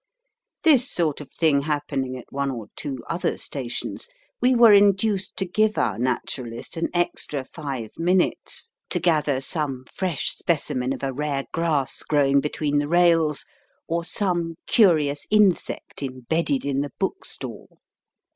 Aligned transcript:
This 0.63 0.89
sort 0.89 1.21
of 1.21 1.29
thing 1.31 1.61
happening 1.61 2.17
at 2.17 2.31
one 2.33 2.49
or 2.49 2.69
two 2.75 2.97
other 3.07 3.37
stations, 3.37 4.09
we 4.41 4.55
were 4.55 4.73
induced 4.73 5.37
to 5.37 5.45
give 5.45 5.77
our 5.77 5.99
Naturalist 5.99 6.75
an 6.75 6.87
extra 6.91 7.45
five 7.45 7.91
minutes 7.99 8.71
to 8.89 8.99
gather 8.99 9.39
some 9.39 9.83
fresh 9.93 10.31
specimen 10.35 10.91
of 10.91 11.03
a 11.03 11.13
rare 11.13 11.45
grass 11.53 12.01
growing 12.01 12.41
between 12.41 12.79
the 12.79 12.87
rails 12.87 13.45
or 13.87 14.03
some 14.03 14.55
curious 14.65 15.27
insect 15.29 16.01
embedded 16.01 16.65
in 16.65 16.81
the 16.81 16.89
bookstall. 16.99 17.77